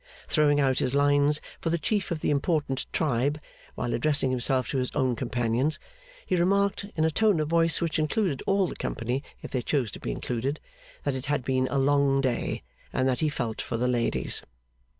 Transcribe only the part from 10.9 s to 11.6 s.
that it had